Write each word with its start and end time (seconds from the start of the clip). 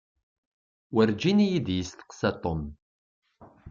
Werǧin 0.95 1.39
iyi-d-isteqsa 1.45 2.29
Tom. 2.43 2.61